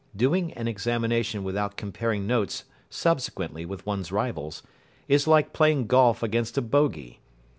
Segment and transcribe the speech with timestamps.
[0.15, 4.63] Doing an examination without comparing notes subsequently with one's rivals,
[5.07, 7.19] is like playing golf against a bogey.